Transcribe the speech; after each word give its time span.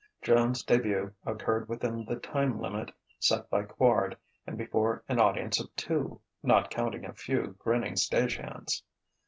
Joan's 0.23 0.63
début 0.65 1.13
occurred 1.27 1.69
within 1.69 2.05
the 2.05 2.15
time 2.15 2.59
limit 2.59 2.91
set 3.19 3.47
by 3.51 3.65
Quard 3.65 4.15
and 4.47 4.57
before 4.57 5.03
an 5.07 5.19
audience 5.19 5.59
of 5.59 5.75
two, 5.75 6.19
not 6.41 6.71
counting 6.71 7.05
a 7.05 7.13
few 7.13 7.55
grinning 7.59 7.95
stage 7.95 8.37
hands. 8.37 8.81